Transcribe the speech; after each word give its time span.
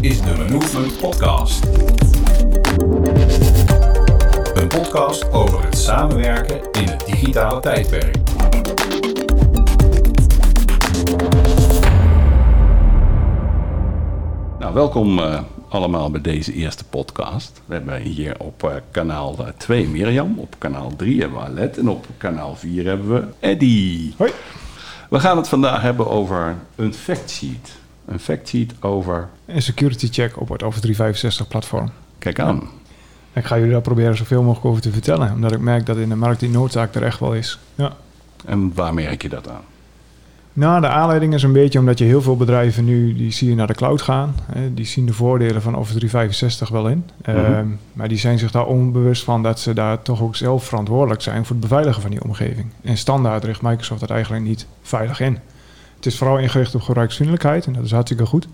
is 0.00 0.20
de 0.20 0.46
Movement 0.50 0.98
Podcast. 1.00 1.64
Een 4.54 4.68
podcast 4.68 5.32
over 5.32 5.64
het 5.64 5.78
samenwerken 5.78 6.60
in 6.72 6.88
het 6.88 7.06
digitale 7.06 7.60
tijdperk. 7.60 8.16
Nou, 14.58 14.74
welkom 14.74 15.18
uh, 15.18 15.40
allemaal 15.68 16.10
bij 16.10 16.20
deze 16.20 16.52
eerste 16.52 16.84
podcast. 16.84 17.62
We 17.66 17.74
hebben 17.74 18.00
hier 18.00 18.34
op 18.38 18.62
uh, 18.64 18.70
kanaal 18.90 19.36
2 19.56 19.88
Mirjam, 19.88 20.38
op 20.38 20.54
kanaal 20.58 20.96
3 20.96 21.20
hebben 21.20 21.38
we 21.38 21.44
Alet 21.44 21.78
en 21.78 21.88
op 21.88 22.06
kanaal 22.16 22.56
4 22.56 22.84
hebben 22.84 23.08
we 23.08 23.24
Eddy. 23.40 24.12
Hoi. 24.16 24.32
We 25.10 25.20
gaan 25.20 25.36
het 25.36 25.48
vandaag 25.48 25.82
hebben 25.82 26.08
over 26.08 26.56
een 26.76 26.94
factsheet. 26.94 27.86
Een 28.08 28.20
factsheet 28.20 28.74
over... 28.80 29.28
Een 29.46 29.62
security 29.62 30.08
check 30.10 30.40
op 30.40 30.48
het 30.48 30.62
Office 30.62 30.80
365 30.80 31.48
platform. 31.48 31.90
Kijk 32.18 32.40
aan. 32.40 32.62
Ik 33.32 33.44
ga 33.44 33.56
jullie 33.56 33.72
daar 33.72 33.80
proberen 33.80 34.16
zoveel 34.16 34.42
mogelijk 34.42 34.66
over 34.66 34.82
te 34.82 34.92
vertellen, 34.92 35.32
omdat 35.32 35.52
ik 35.52 35.60
merk 35.60 35.86
dat 35.86 35.96
in 35.96 36.08
de 36.08 36.16
markt 36.16 36.40
die 36.40 36.50
noodzaak 36.50 36.94
er 36.94 37.02
echt 37.02 37.20
wel 37.20 37.34
is. 37.34 37.58
Ja. 37.74 37.92
En 38.46 38.74
waar 38.74 38.94
merk 38.94 39.22
je 39.22 39.28
dat 39.28 39.48
aan? 39.48 39.62
Nou, 40.58 40.80
de 40.80 40.88
aanleiding 40.88 41.34
is 41.34 41.42
een 41.42 41.52
beetje 41.52 41.78
omdat 41.78 41.98
je 41.98 42.04
heel 42.04 42.22
veel 42.22 42.36
bedrijven 42.36 42.84
nu, 42.84 43.14
die 43.14 43.32
zie 43.32 43.48
je 43.48 43.54
naar 43.54 43.66
de 43.66 43.74
cloud 43.74 44.02
gaan. 44.02 44.34
Hè, 44.52 44.74
die 44.74 44.84
zien 44.84 45.06
de 45.06 45.12
voordelen 45.12 45.62
van 45.62 45.74
Office 45.74 45.98
365 45.98 46.68
wel 46.68 46.88
in. 46.88 47.04
Mhm. 47.24 47.36
Ehm, 47.36 47.66
maar 47.92 48.08
die 48.08 48.18
zijn 48.18 48.38
zich 48.38 48.50
daar 48.50 48.66
onbewust 48.66 49.24
van 49.24 49.42
dat 49.42 49.60
ze 49.60 49.72
daar 49.72 50.02
toch 50.02 50.22
ook 50.22 50.36
zelf 50.36 50.64
verantwoordelijk 50.64 51.22
zijn 51.22 51.44
voor 51.44 51.56
het 51.56 51.68
beveiligen 51.68 52.02
van 52.02 52.10
die 52.10 52.24
omgeving. 52.24 52.66
En 52.82 52.96
standaard 52.96 53.44
richt 53.44 53.62
Microsoft 53.62 54.00
dat 54.00 54.10
eigenlijk 54.10 54.44
niet 54.44 54.66
veilig 54.82 55.20
in. 55.20 55.38
Het 55.98 56.06
is 56.06 56.18
vooral 56.18 56.38
ingericht 56.38 56.74
op 56.74 56.80
gebruiksvriendelijkheid 56.80 57.66
en 57.66 57.72
dat 57.72 57.84
is 57.84 57.90
hartstikke 57.90 58.26
goed. 58.26 58.48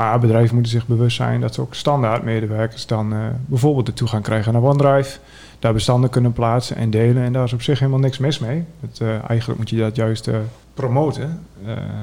Maar 0.00 0.20
bedrijven 0.20 0.54
moeten 0.54 0.72
zich 0.72 0.86
bewust 0.86 1.16
zijn 1.16 1.40
dat 1.40 1.54
ze 1.54 1.60
ook 1.60 1.74
standaard 1.74 2.22
medewerkers 2.22 2.86
dan 2.86 3.12
eh, 3.12 3.18
bijvoorbeeld 3.46 3.86
de 3.86 3.92
toegang 3.92 4.22
krijgen 4.22 4.52
naar 4.52 4.62
OneDrive. 4.62 5.18
Daar 5.58 5.72
bestanden 5.72 6.10
kunnen 6.10 6.32
plaatsen 6.32 6.76
en 6.76 6.90
delen. 6.90 7.22
En 7.22 7.32
daar 7.32 7.44
is 7.44 7.52
op 7.52 7.62
zich 7.62 7.78
helemaal 7.78 8.00
niks 8.00 8.18
mis 8.18 8.38
mee. 8.38 8.64
Het, 8.80 9.00
eh, 9.00 9.28
eigenlijk 9.28 9.58
moet 9.58 9.70
je 9.70 9.76
dat 9.76 9.96
juist 9.96 10.28
eh, 10.28 10.36
promoten. 10.74 11.40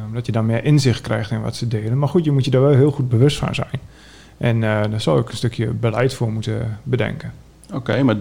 omdat 0.07 0.25
je 0.25 0.31
dan 0.31 0.45
meer 0.45 0.63
inzicht 0.63 1.01
krijgt 1.01 1.31
in 1.31 1.41
wat 1.41 1.55
ze 1.55 1.67
delen. 1.67 1.97
Maar 1.97 2.09
goed, 2.09 2.25
je 2.25 2.31
moet 2.31 2.45
je 2.45 2.51
daar 2.51 2.61
wel 2.61 2.75
heel 2.75 2.91
goed 2.91 3.09
bewust 3.09 3.37
van 3.37 3.55
zijn. 3.55 3.79
En 4.37 4.61
daar 4.61 5.01
zou 5.01 5.19
ik 5.19 5.29
een 5.29 5.37
stukje 5.37 5.67
beleid 5.67 6.13
voor 6.13 6.31
moeten 6.31 6.79
bedenken. 6.83 7.31
Oké, 7.73 8.03
maar 8.03 8.15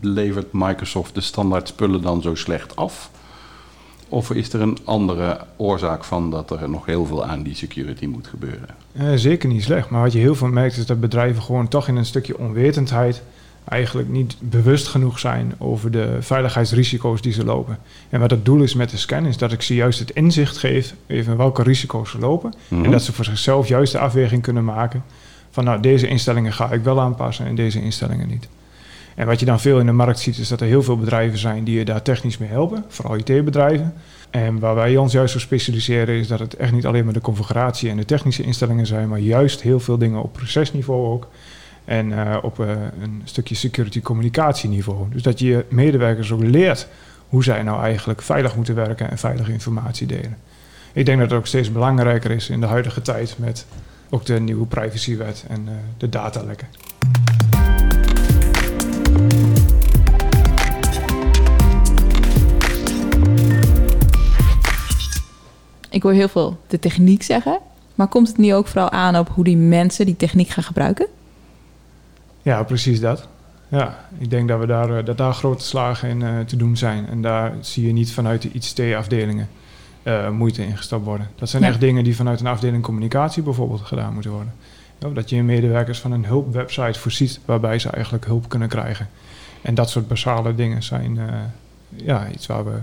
levert 0.00 0.46
Microsoft 0.52 1.14
de 1.14 1.20
standaard 1.20 1.68
spullen 1.68 2.02
dan 2.02 2.22
zo 2.22 2.34
slecht 2.34 2.76
af? 2.76 3.10
Of 4.12 4.30
is 4.30 4.52
er 4.52 4.60
een 4.60 4.78
andere 4.84 5.40
oorzaak 5.56 6.04
van 6.04 6.30
dat 6.30 6.50
er 6.50 6.70
nog 6.70 6.86
heel 6.86 7.06
veel 7.06 7.24
aan 7.24 7.42
die 7.42 7.54
security 7.54 8.06
moet 8.06 8.26
gebeuren? 8.26 8.68
Eh, 8.92 9.06
zeker 9.14 9.48
niet 9.48 9.62
slecht. 9.62 9.90
Maar 9.90 10.02
wat 10.02 10.12
je 10.12 10.18
heel 10.18 10.34
veel 10.34 10.48
merkt 10.48 10.76
is 10.76 10.86
dat 10.86 11.00
bedrijven 11.00 11.42
gewoon 11.42 11.68
toch 11.68 11.88
in 11.88 11.96
een 11.96 12.06
stukje 12.06 12.38
onwetendheid 12.38 13.22
eigenlijk 13.64 14.08
niet 14.08 14.36
bewust 14.38 14.88
genoeg 14.88 15.18
zijn 15.18 15.54
over 15.58 15.90
de 15.90 16.16
veiligheidsrisico's 16.20 17.22
die 17.22 17.32
ze 17.32 17.44
lopen. 17.44 17.78
En 18.08 18.20
wat 18.20 18.30
het 18.30 18.44
doel 18.44 18.62
is 18.62 18.74
met 18.74 18.90
de 18.90 18.96
scan 18.96 19.26
is 19.26 19.36
dat 19.36 19.52
ik 19.52 19.62
ze 19.62 19.74
juist 19.74 19.98
het 19.98 20.10
inzicht 20.10 20.56
geef 20.56 20.94
even 21.06 21.36
welke 21.36 21.62
risico's 21.62 22.10
ze 22.10 22.18
lopen. 22.18 22.52
Mhm. 22.68 22.84
En 22.84 22.90
dat 22.90 23.02
ze 23.02 23.12
voor 23.12 23.24
zichzelf 23.24 23.68
juist 23.68 23.92
de 23.92 23.98
afweging 23.98 24.42
kunnen 24.42 24.64
maken 24.64 25.02
van 25.50 25.64
nou 25.64 25.80
deze 25.80 26.08
instellingen 26.08 26.52
ga 26.52 26.72
ik 26.72 26.82
wel 26.84 27.00
aanpassen 27.00 27.46
en 27.46 27.54
deze 27.54 27.82
instellingen 27.82 28.28
niet. 28.28 28.48
En 29.20 29.26
wat 29.26 29.40
je 29.40 29.46
dan 29.46 29.60
veel 29.60 29.78
in 29.78 29.86
de 29.86 29.92
markt 29.92 30.18
ziet 30.18 30.38
is 30.38 30.48
dat 30.48 30.60
er 30.60 30.66
heel 30.66 30.82
veel 30.82 30.98
bedrijven 30.98 31.38
zijn 31.38 31.64
die 31.64 31.78
je 31.78 31.84
daar 31.84 32.02
technisch 32.02 32.38
mee 32.38 32.48
helpen, 32.48 32.84
vooral 32.88 33.16
IT-bedrijven. 33.16 33.94
En 34.30 34.58
waar 34.58 34.74
wij 34.74 34.96
ons 34.96 35.12
juist 35.12 35.34
op 35.34 35.40
specialiseren 35.40 36.14
is 36.14 36.28
dat 36.28 36.38
het 36.38 36.56
echt 36.56 36.72
niet 36.72 36.86
alleen 36.86 37.04
maar 37.04 37.12
de 37.12 37.20
configuratie 37.20 37.90
en 37.90 37.96
de 37.96 38.04
technische 38.04 38.42
instellingen 38.42 38.86
zijn, 38.86 39.08
maar 39.08 39.18
juist 39.18 39.62
heel 39.62 39.80
veel 39.80 39.98
dingen 39.98 40.22
op 40.22 40.32
procesniveau 40.32 41.06
ook. 41.06 41.28
En 41.84 42.26
eh, 42.26 42.36
op 42.42 42.60
eh, 42.60 42.68
een 43.02 43.22
stukje 43.24 43.54
security 43.54 44.00
communicatieniveau. 44.00 45.06
Dus 45.10 45.22
dat 45.22 45.38
je 45.38 45.64
medewerkers 45.68 46.32
ook 46.32 46.42
leert 46.42 46.88
hoe 47.28 47.44
zij 47.44 47.62
nou 47.62 47.82
eigenlijk 47.82 48.22
veilig 48.22 48.56
moeten 48.56 48.74
werken 48.74 49.10
en 49.10 49.18
veilige 49.18 49.52
informatie 49.52 50.06
delen. 50.06 50.36
Ik 50.92 51.06
denk 51.06 51.18
dat 51.18 51.30
het 51.30 51.38
ook 51.38 51.46
steeds 51.46 51.72
belangrijker 51.72 52.30
is 52.30 52.48
in 52.48 52.60
de 52.60 52.66
huidige 52.66 53.02
tijd 53.02 53.34
met 53.38 53.66
ook 54.10 54.24
de 54.26 54.40
nieuwe 54.40 54.66
privacywet 54.66 55.44
en 55.48 55.62
eh, 55.66 55.74
de 55.96 56.08
datalekken. 56.08 56.68
Ik 65.90 66.02
hoor 66.02 66.12
heel 66.12 66.28
veel 66.28 66.58
de 66.66 66.78
techniek 66.78 67.22
zeggen. 67.22 67.58
Maar 67.94 68.08
komt 68.08 68.28
het 68.28 68.38
niet 68.38 68.52
ook 68.52 68.66
vooral 68.66 68.90
aan 68.90 69.16
op 69.16 69.28
hoe 69.28 69.44
die 69.44 69.56
mensen 69.56 70.06
die 70.06 70.16
techniek 70.16 70.48
gaan 70.48 70.64
gebruiken? 70.64 71.06
Ja, 72.42 72.62
precies 72.62 73.00
dat. 73.00 73.28
Ja, 73.68 73.98
ik 74.18 74.30
denk 74.30 74.48
dat, 74.48 74.60
we 74.60 74.66
daar, 74.66 74.98
eh, 74.98 75.04
dat 75.04 75.18
daar 75.18 75.34
grote 75.34 75.64
slagen 75.64 76.08
in 76.08 76.22
eh, 76.22 76.38
te 76.40 76.56
doen 76.56 76.76
zijn. 76.76 77.08
En 77.08 77.22
daar 77.22 77.52
zie 77.60 77.86
je 77.86 77.92
niet 77.92 78.12
vanuit 78.12 78.42
de 78.42 78.50
ICT-afdelingen 78.52 79.48
eh, 80.02 80.30
moeite 80.30 80.64
in 80.66 80.76
gestapt 80.76 81.04
worden. 81.04 81.28
Dat 81.34 81.48
zijn 81.48 81.62
Ja. 81.62 81.68
echt 81.68 81.80
dingen 81.80 82.04
die 82.04 82.16
vanuit 82.16 82.40
een 82.40 82.46
afdeling 82.46 82.82
communicatie 82.82 83.42
bijvoorbeeld 83.42 83.80
gedaan 83.80 84.12
moeten 84.12 84.30
worden. 84.30 84.52
Ja, 84.98 85.08
dat 85.08 85.30
je 85.30 85.36
je 85.36 85.42
medewerkers 85.42 85.98
van 86.00 86.12
een 86.12 86.24
hulpwebsite 86.24 86.98
voorziet 86.98 87.40
waarbij 87.44 87.78
ze 87.78 87.90
eigenlijk 87.90 88.24
hulp 88.26 88.48
kunnen 88.48 88.68
krijgen. 88.68 89.08
En 89.62 89.74
dat 89.74 89.90
soort 89.90 90.08
basale 90.08 90.54
dingen 90.54 90.82
zijn 90.82 91.18
ja, 91.96 92.28
iets 92.30 92.46
waar 92.46 92.64
we 92.64 92.78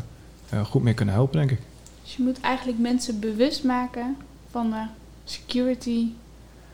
goed 0.64 0.84
mee 0.84 0.94
kunnen 0.94 1.14
helpen, 1.16 1.38
denk 1.38 1.52
ik. 1.52 1.60
Dus 2.08 2.16
je 2.16 2.24
moet 2.24 2.40
eigenlijk 2.40 2.80
mensen 2.80 3.20
bewust 3.20 3.64
maken 3.64 4.18
van 4.52 4.70
de 4.70 4.82
security. 5.24 6.08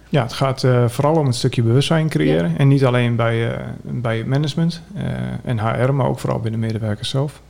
Ja, 0.09 0.23
het 0.23 0.33
gaat 0.33 0.63
eh, 0.63 0.87
vooral 0.87 1.15
om 1.15 1.25
een 1.25 1.33
stukje 1.33 1.61
bewustzijn 1.61 2.09
creëren. 2.09 2.57
En 2.57 2.67
niet 2.67 2.85
alleen 2.85 3.15
bij, 3.15 3.55
eh, 3.55 3.67
bij 3.81 4.17
het 4.17 4.27
management 4.27 4.81
eh, 4.95 5.03
en 5.43 5.59
HR, 5.59 5.93
maar 5.93 6.07
ook 6.07 6.19
vooral 6.19 6.39
binnen 6.39 6.59
medewerkers 6.59 7.09
zelf. 7.09 7.41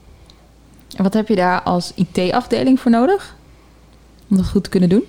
En 0.95 1.03
wat 1.03 1.13
heb 1.13 1.27
je 1.27 1.35
daar 1.35 1.61
als 1.61 1.93
IT-afdeling 1.95 2.79
voor 2.79 2.91
nodig? 2.91 3.35
Om 4.29 4.37
dat 4.37 4.47
goed 4.47 4.63
te 4.63 4.69
kunnen 4.69 4.89
doen? 4.89 5.03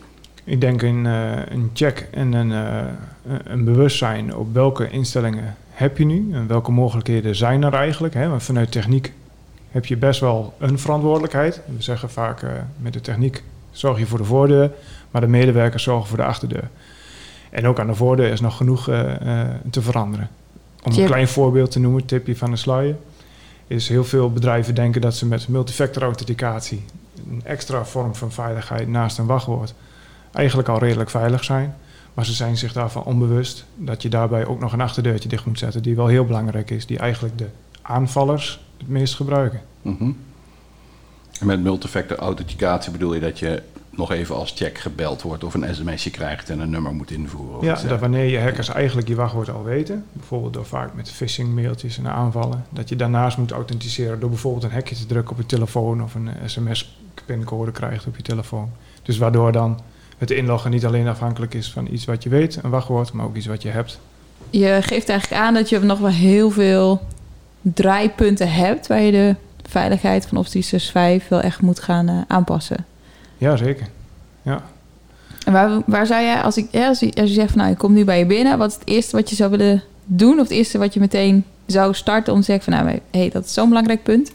Ik 0.44 0.60
denk 0.60 0.82
een, 0.82 1.06
eh, 1.06 1.46
een 1.48 1.70
check 1.72 2.08
en 2.10 2.32
een, 2.32 2.52
eh, 2.52 2.84
een 3.44 3.64
bewustzijn 3.64 4.36
op 4.36 4.54
welke 4.54 4.90
instellingen 4.90 5.56
heb 5.70 5.98
je 5.98 6.04
nu 6.04 6.28
en 6.32 6.46
welke 6.46 6.70
mogelijkheden 6.70 7.36
zijn 7.36 7.62
er 7.62 7.74
eigenlijk. 7.74 8.14
Hè? 8.14 8.28
Want 8.28 8.42
vanuit 8.42 8.72
techniek 8.72 9.12
heb 9.74 9.86
je 9.86 9.96
best 9.96 10.20
wel 10.20 10.54
een 10.58 10.78
verantwoordelijkheid. 10.78 11.60
We 11.76 11.82
zeggen 11.82 12.10
vaak 12.10 12.42
eh, 12.42 12.50
met 12.76 12.92
de 12.92 13.00
techniek 13.00 13.42
zorg 13.70 13.98
je 13.98 14.06
voor 14.06 14.18
de 14.18 14.24
voordeur, 14.24 14.70
maar 15.10 15.20
de 15.20 15.26
medewerkers 15.26 15.82
zorgen 15.82 16.08
voor 16.08 16.16
de 16.16 16.24
achterdeur. 16.24 16.68
En 17.50 17.66
ook 17.66 17.78
aan 17.78 17.86
de 17.86 17.94
voordeur 17.94 18.30
is 18.32 18.40
nog 18.40 18.56
genoeg 18.56 18.88
eh, 18.88 19.40
eh, 19.40 19.48
te 19.70 19.82
veranderen. 19.82 20.28
Om 20.82 20.92
een 20.92 21.04
klein 21.04 21.28
voorbeeld 21.28 21.70
te 21.70 21.80
noemen, 21.80 22.04
tipje 22.04 22.36
van 22.36 22.50
de 22.50 22.56
sluier, 22.56 22.96
is 23.66 23.88
heel 23.88 24.04
veel 24.04 24.32
bedrijven 24.32 24.74
denken 24.74 25.00
dat 25.00 25.14
ze 25.14 25.26
met 25.26 25.48
multifactor 25.48 26.02
authenticatie, 26.02 26.84
een 27.30 27.42
extra 27.44 27.84
vorm 27.84 28.14
van 28.14 28.32
veiligheid 28.32 28.88
naast 28.88 29.18
een 29.18 29.26
wachtwoord, 29.26 29.74
eigenlijk 30.32 30.68
al 30.68 30.78
redelijk 30.78 31.10
veilig 31.10 31.44
zijn. 31.44 31.74
Maar 32.14 32.24
ze 32.24 32.32
zijn 32.32 32.56
zich 32.56 32.72
daarvan 32.72 33.04
onbewust 33.04 33.64
dat 33.74 34.02
je 34.02 34.08
daarbij 34.08 34.46
ook 34.46 34.60
nog 34.60 34.72
een 34.72 34.80
achterdeurtje 34.80 35.28
dicht 35.28 35.46
moet 35.46 35.58
zetten, 35.58 35.82
die 35.82 35.96
wel 35.96 36.06
heel 36.06 36.24
belangrijk 36.24 36.70
is, 36.70 36.86
die 36.86 36.98
eigenlijk 36.98 37.38
de 37.38 37.48
aanvallers 37.86 38.60
het 38.78 38.88
meest 38.88 39.14
gebruiken. 39.14 39.60
Mhm. 39.82 40.10
En 41.40 41.46
met 41.46 41.62
multifactor 41.62 42.16
authenticatie 42.16 42.92
bedoel 42.92 43.14
je 43.14 43.20
dat 43.20 43.38
je 43.38 43.62
nog 43.90 44.12
even 44.12 44.34
als 44.34 44.52
check 44.56 44.78
gebeld 44.78 45.22
wordt 45.22 45.44
of 45.44 45.54
een 45.54 45.74
sms'je 45.74 46.10
krijgt 46.10 46.50
en 46.50 46.58
een 46.58 46.70
nummer 46.70 46.94
moet 46.94 47.10
invoeren? 47.10 47.58
Of 47.58 47.64
Ja, 47.64 47.88
dat 47.88 48.00
wanneer 48.00 48.24
je 48.24 48.40
hackers 48.40 48.68
eigenlijk 48.68 49.08
je 49.08 49.14
wachtwoord 49.14 49.50
al 49.50 49.64
weten, 49.64 50.04
bijvoorbeeld 50.12 50.52
door 50.52 50.66
vaak 50.66 50.94
met 50.94 51.10
phishing 51.10 51.54
mailtjes 51.54 51.98
en 51.98 52.06
aanvallen, 52.06 52.64
dat 52.70 52.88
je 52.88 52.96
daarnaast 52.96 53.36
moet 53.36 53.50
authenticeren 53.50 54.20
door 54.20 54.30
bijvoorbeeld 54.30 54.64
een 54.64 54.70
hekje 54.70 54.94
te 54.94 55.06
drukken 55.06 55.32
op 55.32 55.40
je 55.40 55.46
telefoon 55.46 56.02
of 56.02 56.14
een 56.14 56.28
sms-pincode 56.44 57.70
krijgt 57.70 58.06
op 58.06 58.16
je 58.16 58.22
telefoon. 58.22 58.70
Dus 59.02 59.18
waardoor 59.18 59.52
dan 59.52 59.80
het 60.18 60.30
inloggen 60.30 60.70
niet 60.70 60.86
alleen 60.86 61.08
afhankelijk 61.08 61.54
is 61.54 61.72
van 61.72 61.88
iets 61.90 62.04
wat 62.04 62.22
je 62.22 62.28
weet, 62.28 62.58
een 62.62 62.70
wachtwoord, 62.70 63.12
maar 63.12 63.26
ook 63.26 63.36
iets 63.36 63.46
wat 63.46 63.62
je 63.62 63.68
hebt. 63.68 63.98
Je 64.50 64.78
geeft 64.82 65.08
eigenlijk 65.08 65.42
aan 65.42 65.54
dat 65.54 65.68
je 65.68 65.78
nog 65.78 65.98
wel 65.98 66.10
heel 66.10 66.50
veel 66.50 67.00
draaipunten 67.72 68.52
hebt... 68.52 68.86
waar 68.86 69.00
je 69.00 69.12
de 69.12 69.34
veiligheid 69.68 70.26
van 70.26 70.38
Office 70.38 70.58
365 70.58 71.28
wel 71.28 71.40
echt 71.40 71.60
moet 71.60 71.80
gaan 71.80 72.08
eh, 72.08 72.18
aanpassen. 72.28 72.84
Ja, 73.38 73.56
zeker. 73.56 73.86
En 75.44 75.52
waar, 75.52 75.82
waar 75.86 76.06
zou 76.06 76.22
jij, 76.22 76.40
als, 76.40 76.56
ik, 76.56 76.68
ja, 76.70 76.88
als, 76.88 77.00
je, 77.00 77.12
als 77.14 77.28
je 77.28 77.34
zegt 77.34 77.50
van 77.50 77.58
nou, 77.58 77.72
ik 77.72 77.78
kom 77.78 77.92
nu 77.92 78.04
bij 78.04 78.18
je 78.18 78.26
binnen... 78.26 78.58
wat 78.58 78.70
is 78.70 78.74
het 78.74 78.88
eerste 78.88 79.16
wat 79.16 79.30
je 79.30 79.36
zou 79.36 79.50
willen 79.50 79.82
doen? 80.04 80.32
Of 80.32 80.40
het 80.40 80.50
eerste 80.50 80.78
wat 80.78 80.94
je 80.94 81.00
meteen 81.00 81.44
zou 81.66 81.94
starten 81.94 82.32
om 82.32 82.38
te 82.38 82.44
zeggen 82.44 82.72
van... 82.72 82.84
nou, 82.84 83.00
hé, 83.10 83.18
hey, 83.18 83.30
dat 83.30 83.44
is 83.44 83.54
zo'n 83.54 83.68
belangrijk 83.68 84.02
punt. 84.02 84.30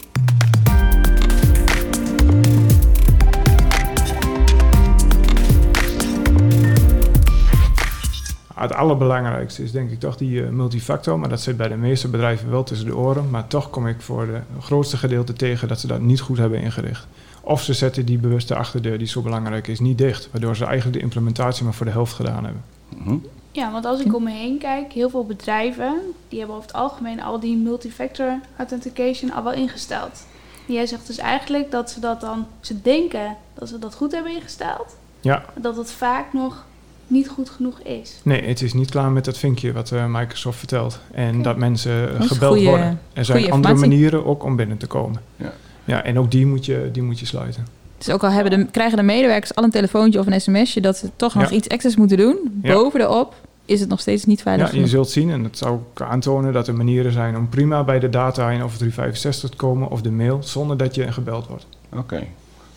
Het 8.68 8.76
allerbelangrijkste 8.76 9.62
is 9.62 9.72
denk 9.72 9.90
ik 9.90 10.00
toch 10.00 10.16
die 10.16 10.44
eh, 10.44 10.50
multifactor. 10.50 11.18
Maar 11.18 11.28
dat 11.28 11.40
zit 11.40 11.56
bij 11.56 11.68
de 11.68 11.76
meeste 11.76 12.08
bedrijven 12.08 12.50
wel 12.50 12.62
tussen 12.62 12.86
de 12.86 12.96
oren. 12.96 13.30
Maar 13.30 13.46
toch 13.46 13.70
kom 13.70 13.86
ik 13.86 14.00
voor 14.00 14.26
de 14.26 14.40
grootste 14.60 14.96
gedeelte 14.96 15.32
tegen 15.32 15.68
dat 15.68 15.80
ze 15.80 15.86
dat 15.86 16.00
niet 16.00 16.20
goed 16.20 16.38
hebben 16.38 16.60
ingericht. 16.60 17.06
Of 17.40 17.62
ze 17.62 17.72
zetten 17.72 18.06
die 18.06 18.18
bewuste 18.18 18.54
achterdeur, 18.54 18.98
die 18.98 19.06
zo 19.06 19.22
belangrijk 19.22 19.66
is, 19.66 19.80
niet 19.80 19.98
dicht. 19.98 20.28
Waardoor 20.30 20.56
ze 20.56 20.64
eigenlijk 20.64 20.96
de 20.96 21.02
implementatie 21.02 21.64
maar 21.64 21.74
voor 21.74 21.86
de 21.86 21.92
helft 21.92 22.12
gedaan 22.12 22.44
hebben. 22.44 22.62
Mhm. 22.88 23.16
Ja, 23.52 23.72
want 23.72 23.84
als 23.84 24.00
ik 24.00 24.14
om 24.14 24.22
me 24.22 24.30
heen 24.30 24.58
kijk, 24.58 24.92
heel 24.92 25.10
veel 25.10 25.26
bedrijven, 25.26 26.00
die 26.28 26.38
hebben 26.38 26.56
over 26.56 26.68
het 26.68 26.78
algemeen 26.78 27.22
al 27.22 27.40
die 27.40 27.56
multifactor 27.56 28.38
authentication 28.56 29.32
al 29.32 29.42
wel 29.42 29.52
ingesteld. 29.52 30.26
En 30.66 30.74
jij 30.74 30.86
zegt 30.86 31.06
dus 31.06 31.18
eigenlijk 31.18 31.70
dat 31.70 31.90
ze 31.90 32.00
dat 32.00 32.20
dan, 32.20 32.46
ze 32.60 32.82
denken 32.82 33.36
dat 33.54 33.68
ze 33.68 33.78
dat 33.78 33.94
goed 33.94 34.12
hebben 34.12 34.34
ingesteld, 34.34 34.96
Ja, 35.20 35.44
dat 35.54 35.76
het 35.76 35.92
vaak 35.92 36.32
nog 36.32 36.64
niet 37.10 37.28
goed 37.28 37.50
genoeg 37.50 37.80
is. 37.80 38.20
nee, 38.22 38.42
het 38.42 38.62
is 38.62 38.72
niet 38.72 38.90
klaar 38.90 39.10
met 39.10 39.24
dat 39.24 39.38
vinkje 39.38 39.72
wat 39.72 39.90
eh, 39.90 40.04
Microsoft 40.06 40.58
vertelt. 40.58 41.00
En 41.12 41.42
dat 41.42 41.56
mensen 41.56 42.12
eh, 42.12 42.18
Dat 42.18 42.26
gebeld 42.28 42.52
goeie- 42.52 42.68
worden. 42.68 43.00
Er 43.12 43.24
zijn 43.24 43.38
andere 43.38 43.56
informatie. 43.56 43.88
manieren 43.88 44.26
ook 44.26 44.44
om 44.44 44.56
binnen 44.56 44.76
te 44.76 44.86
komen. 44.86 45.20
Ja. 45.36 45.52
Ja, 45.84 46.02
en 46.04 46.18
ook 46.18 46.30
die 46.30 46.46
moet 46.46 46.64
je, 46.66 46.88
die 46.92 47.02
moet 47.02 47.18
je 47.18 47.26
sluiten. 47.26 47.66
Dus 47.98 48.10
ook 48.10 48.24
al 48.24 48.30
hebben 48.30 48.58
de, 48.58 48.66
krijgen 48.70 48.96
de 48.96 49.02
medewerkers 49.02 49.54
al 49.54 49.64
een 49.64 49.70
telefoontje 49.70 50.18
of 50.18 50.26
een 50.26 50.40
sms'je 50.40 50.80
dat 50.80 50.96
ze 50.96 51.10
toch 51.16 51.34
nog 51.34 51.50
Ja. 51.50 51.56
iets 51.56 51.66
extra's 51.66 51.96
moeten 51.96 52.16
doen, 52.16 52.60
Ja. 52.62 52.72
boven 52.74 53.00
erop 53.00 53.34
is 53.64 53.80
het 53.80 53.88
nog 53.88 54.00
steeds 54.00 54.24
niet 54.24 54.42
veilig 54.42 54.72
Ja, 54.72 54.78
je 54.80 54.86
zult 54.86 55.10
zien, 55.10 55.30
en 55.30 55.42
dat 55.42 55.58
zou 55.58 55.72
ook 55.72 56.00
aantonen 56.00 56.52
dat 56.52 56.68
er 56.68 56.74
manieren 56.74 57.12
zijn 57.12 57.36
om 57.36 57.48
prima 57.48 57.84
bij 57.84 57.98
de 57.98 58.08
data 58.08 58.50
in 58.50 58.62
Office 58.64 58.78
365 58.78 59.50
te 59.50 59.56
komen 59.56 59.90
of 59.90 60.02
de 60.02 60.10
mail, 60.10 60.38
zonder 60.42 60.76
dat 60.76 60.94
je 60.94 61.12
gebeld 61.12 61.46
wordt. 61.46 61.66
Oké. 61.96 62.26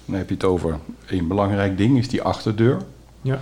Dan 0.06 0.16
heb 0.18 0.28
je 0.30 0.34
het 0.36 0.44
over 0.44 0.78
een 1.08 1.28
belangrijk 1.28 1.78
ding, 1.78 1.98
is 1.98 2.08
die 2.10 2.22
achterdeur. 2.22 2.78
Ja. 3.22 3.40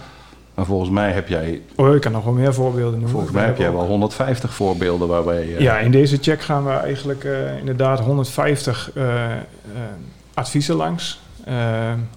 Maar 0.62 0.70
volgens 0.70 0.90
mij 0.90 1.12
heb 1.12 1.28
jij, 1.28 1.62
Oh, 1.76 1.96
ik 1.96 2.02
kan 2.02 2.12
nog 2.12 2.24
wel 2.24 2.34
meer 2.34 2.54
voorbeelden 2.54 2.92
noemen. 2.92 3.10
volgens 3.10 3.32
mij 3.32 3.46
heb 3.46 3.58
jij 3.58 3.72
wel 3.72 3.86
150 3.86 4.54
voorbeelden 4.54 5.08
waarbij... 5.08 5.42
eh, 5.56 5.60
Ja, 5.60 5.78
in 5.80 5.92
deze 5.92 6.18
check 6.18 6.42
gaan 6.42 6.64
we 6.66 6.72
eigenlijk 6.72 7.24
eh, 7.24 7.58
inderdaad 7.58 8.00
150 8.00 8.92
eh, 8.94 9.26
adviezen 10.34 10.76
langs. 10.76 11.22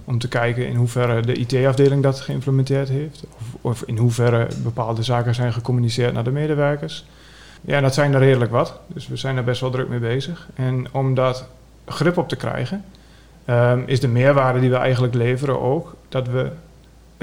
om 0.04 0.18
te 0.18 0.28
kijken 0.28 0.66
in 0.68 0.74
hoeverre 0.76 1.20
de 1.22 1.32
IT-afdeling 1.32 2.02
dat 2.02 2.20
geïmplementeerd 2.20 2.88
heeft. 2.88 3.24
Of, 3.38 3.44
of 3.60 3.82
in 3.86 3.96
hoeverre 3.98 4.46
bepaalde 4.62 5.02
zaken 5.02 5.34
zijn 5.34 5.52
gecommuniceerd 5.52 6.12
naar 6.12 6.24
de 6.24 6.30
medewerkers. 6.30 7.04
Ja, 7.60 7.80
dat 7.80 7.94
zijn 7.94 8.14
er 8.14 8.20
redelijk 8.20 8.50
wat. 8.50 8.80
Dus 8.86 9.08
we 9.08 9.16
zijn 9.16 9.36
er 9.36 9.44
best 9.44 9.60
wel 9.60 9.70
druk 9.70 9.88
mee 9.88 9.98
bezig. 9.98 10.48
En 10.54 10.86
om 10.90 11.14
dat 11.14 11.46
grip 11.86 12.18
op 12.18 12.28
te 12.28 12.36
krijgen, 12.36 12.84
ehm, 13.44 13.80
is 13.86 14.00
de 14.00 14.08
meerwaarde 14.08 14.60
die 14.60 14.70
we 14.70 14.76
eigenlijk 14.76 15.14
leveren 15.14 15.60
ook 15.60 15.94
dat 16.08 16.28
we 16.28 16.50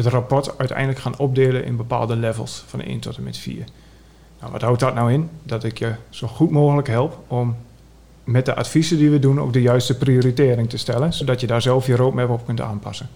het 0.03 0.13
rapport 0.13 0.57
uiteindelijk 0.57 0.99
gaan 0.99 1.17
opdelen 1.17 1.65
in 1.65 1.75
bepaalde 1.75 2.15
levels 2.15 2.63
van 2.67 2.81
1 2.81 2.99
tot 2.99 3.17
en 3.17 3.23
met 3.23 3.37
4. 3.37 3.63
Nou, 4.39 4.51
wat 4.51 4.61
houdt 4.61 4.79
dat 4.79 4.93
nou 4.93 5.13
in? 5.13 5.29
Dat 5.43 5.63
ik 5.63 5.79
je 5.79 5.93
zo 6.09 6.27
goed 6.27 6.51
mogelijk 6.51 6.87
help 6.87 7.17
om 7.27 7.55
met 8.23 8.45
de 8.45 8.55
adviezen 8.55 8.97
die 8.97 9.09
we 9.09 9.19
doen 9.19 9.39
ook 9.39 9.53
de 9.53 9.61
juiste 9.61 9.97
prioritering 9.97 10.69
te 10.69 10.77
stellen, 10.77 11.13
zodat 11.13 11.41
je 11.41 11.47
daar 11.47 11.61
zelf 11.61 11.87
je 11.87 11.95
roadmap 11.95 12.29
op 12.29 12.45
kunt 12.45 12.61
aanpassen. 12.61 13.09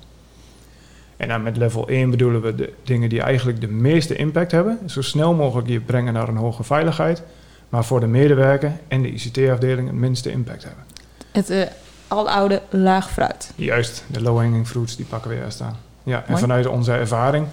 En 1.18 1.28
dan 1.28 1.44
met 1.44 1.58
level 1.58 1.88
1 1.88 2.10
bedoelen 2.10 2.42
we 2.42 2.56
de 2.56 2.74
dingen 2.84 3.10
die 3.10 3.22
eigenlijk 3.22 3.62
de 3.62 3.68
meeste 3.68 4.16
impact 4.16 4.52
hebben, 4.52 4.80
zo 4.86 5.02
snel 5.02 5.34
mogelijk 5.34 5.68
je 5.68 5.80
brengen 5.80 6.14
naar 6.14 6.28
een 6.28 6.38
hoge 6.38 6.64
veiligheid, 6.64 7.24
maar 7.70 7.86
voor 7.86 8.00
de 8.00 8.08
medewerker 8.08 8.72
en 8.88 9.02
de 9.02 9.10
ICT-afdeling 9.10 9.88
het 9.88 9.98
minste 9.98 10.32
impact 10.32 10.64
hebben. 10.64 10.84
Het 11.32 11.50
eh 11.50 11.68
aloude 12.08 12.62
laag 12.70 13.12
fruit. 13.12 13.52
Juist, 13.56 14.04
de 14.08 14.22
low-hanging 14.22 14.68
fruits, 14.68 14.96
die 14.96 15.06
pakken 15.06 15.30
we 15.30 15.44
eerst 15.44 15.62
aan. 15.62 15.78
Ja, 16.06 16.18
en 16.18 16.24
Mooi. 16.28 16.42
vanuit 16.42 16.68
onze 16.68 16.92
ervaring 16.92 17.48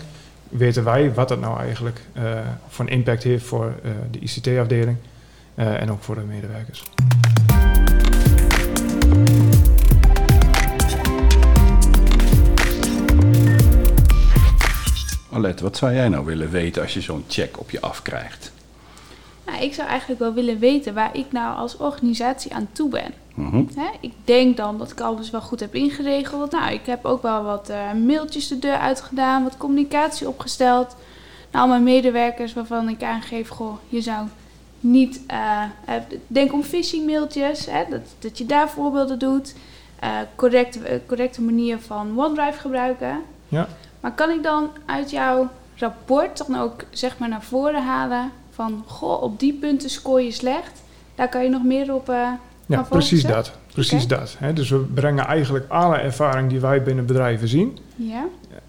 weten 0.49 0.85
wij 0.85 1.15
wat 1.15 1.29
dat 1.29 1.41
nou 1.41 1.59
eigenlijk 1.59 2.01
eh, 2.13 2.23
voor 2.69 2.85
een 2.85 2.91
impact 2.91 3.23
heeft 3.23 3.45
voor 3.45 3.75
eh, 3.83 3.91
de 4.11 4.19
ICT-afdeling 4.19 4.97
eh, 5.55 5.81
en 5.81 5.91
ook 5.91 6.03
voor 6.03 6.15
de 6.15 6.21
medewerkers. 6.21 6.85
Alette, 15.33 15.63
wat 15.63 15.77
zou 15.77 15.95
jij 15.95 16.09
nou 16.09 16.25
willen 16.25 16.51
weten 16.51 16.83
als 16.83 16.95
je 16.95 17.01
zo'n 17.01 17.25
check 17.29 17.61
op 17.61 17.71
je 17.71 17.81
afkrijgt? 17.81 18.53
Ik 19.63 19.75
zou 19.75 19.89
eigenlijk 19.89 20.21
wel 20.21 20.33
willen 20.33 20.59
weten 20.59 20.95
waar 20.95 21.17
ik 21.17 21.33
nou 21.33 21.57
als 21.57 21.77
organisatie 21.77 22.55
aan 22.55 22.69
toe 22.73 22.89
ben. 22.89 23.15
Mhm. 23.35 23.65
Hè, 23.75 23.89
ik 24.01 24.13
denk 24.25 24.57
dan 24.57 24.79
dat 24.79 24.91
ik 24.91 25.01
alles 25.01 25.31
wel 25.31 25.41
goed 25.41 25.61
heb 25.61 25.75
ingeregeld. 25.75 26.51
Nou, 26.51 26.73
ik 26.73 26.87
heb 26.87 27.05
ook 27.05 27.23
wel 27.23 27.43
wat 27.43 27.69
eh, 27.69 27.93
mailtjes 27.93 28.49
de 28.49 28.59
deur 28.59 28.77
uitgedaan, 28.77 29.43
wat 29.43 29.57
communicatie 29.57 30.29
opgesteld. 30.29 30.97
Nou, 31.51 31.69
mijn 31.69 31.83
medewerkers 31.83 32.53
waarvan 32.53 32.89
ik 32.89 33.03
aangeef, 33.03 33.49
goh, 33.49 33.75
je 33.89 34.01
zou 34.01 34.27
niet, 34.81 35.21
eh, 35.27 35.63
eh, 35.85 36.03
denk 36.27 36.53
om 36.53 36.63
phishing 36.63 37.07
mailtjes, 37.07 37.67
hè, 37.67 37.85
dat, 37.91 38.01
dat 38.19 38.39
je 38.39 38.47
daar 38.47 38.71
voorbeelden 38.71 39.19
doet. 39.19 39.55
Eh, 40.03 40.11
correct, 40.35 40.83
eh, 40.83 40.97
correcte 41.07 41.43
manier 41.43 41.79
van 41.79 42.19
OneDrive 42.19 42.59
gebruiken. 42.59 43.23
Ja. 43.49 43.69
Maar 44.01 44.13
kan 44.13 44.31
ik 44.31 44.43
dan 44.43 44.71
uit 44.87 45.11
jouw 45.11 45.49
rapport 45.77 46.47
dan 46.47 46.61
ook 46.61 46.85
zeg 46.91 47.19
maar 47.19 47.29
naar 47.29 47.43
voren 47.43 47.83
halen 47.83 48.31
van, 48.55 48.85
goh, 48.87 49.23
op 49.23 49.41
die 49.41 49.53
punten 49.61 49.91
scoor 49.91 50.21
je 50.23 50.31
slecht. 50.33 50.83
Daar 51.15 51.29
kan 51.29 51.43
je 51.43 51.49
nog 51.49 51.65
meer 51.65 51.95
op. 51.95 52.09
eh, 52.09 52.29
Ja, 52.67 52.83
precies 52.83 53.23
dat. 53.23 53.53
Precies 53.73 54.07
dat. 54.07 54.35
Hè. 54.39 54.53
Dus 54.53 54.71
we 54.71 54.77
brengen 54.77 55.25
eigenlijk 55.27 55.65
alle 55.69 55.97
ervaring 55.97 56.49
die 56.51 56.61
wij 56.61 56.83
binnen 56.83 57.07
bedrijven 57.07 57.49
zien, 57.49 57.79
Ja. 57.97 58.25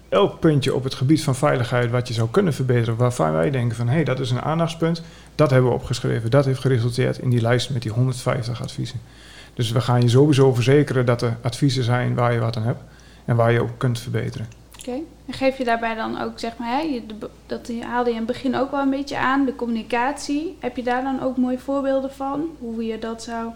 elk 0.08 0.40
puntje 0.40 0.74
op 0.74 0.84
het 0.84 0.94
gebied 0.94 1.22
van 1.24 1.34
veiligheid 1.34 1.90
wat 1.90 2.08
je 2.08 2.14
zou 2.14 2.28
kunnen 2.30 2.52
verbeteren, 2.54 2.96
waarvan 2.96 3.32
wij 3.32 3.50
denken 3.50 3.76
van 3.76 3.86
hé, 3.88 3.94
hey, 3.94 4.04
dat 4.04 4.20
is 4.20 4.30
een 4.30 4.40
aandachtspunt, 4.42 5.02
dat 5.34 5.50
hebben 5.50 5.70
we 5.70 5.76
opgeschreven. 5.76 6.30
Dat 6.30 6.44
heeft 6.44 6.60
geresulteerd 6.60 7.18
in 7.18 7.30
die 7.30 7.40
lijst 7.40 7.70
met 7.70 7.82
die 7.82 7.90
150 7.92 8.62
adviezen. 8.62 9.00
Dus 9.54 9.70
we 9.72 9.80
gaan 9.80 10.00
je 10.02 10.08
sowieso 10.08 10.54
verzekeren 10.54 11.06
dat 11.06 11.22
er 11.22 11.36
adviezen 11.42 11.84
zijn 11.84 12.14
waar 12.14 12.32
je 12.32 12.38
wat 12.40 12.56
aan 12.56 12.62
hebt 12.62 12.82
en 13.24 13.36
waar 13.36 13.52
je 13.52 13.60
ook 13.62 13.78
kunt 13.78 13.98
verbeteren. 14.00 14.46
Oké. 14.88 14.96
En 15.26 15.32
geef 15.32 15.58
je 15.58 15.64
daarbij 15.64 15.94
dan 15.94 16.20
ook, 16.20 16.38
zeg 16.38 16.56
maar, 16.56 16.68
hè, 16.68 16.80
je, 16.80 17.06
de- 17.06 17.28
dat 17.46 17.70
haalde 17.82 18.10
je 18.10 18.16
in 18.16 18.22
het 18.22 18.32
begin 18.32 18.56
ook 18.56 18.70
wel 18.70 18.80
een 18.80 18.90
beetje 18.90 19.18
aan, 19.18 19.44
de 19.44 19.54
communicatie. 19.56 20.56
Heb 20.60 20.76
je 20.76 20.82
daar 20.82 21.02
dan 21.02 21.22
ook 21.22 21.36
mooie 21.36 21.58
voorbeelden 21.58 22.12
van? 22.12 22.44
Hoe 22.58 22.84
je 22.84 22.98
dat 22.98 23.22
zou... 23.22 23.50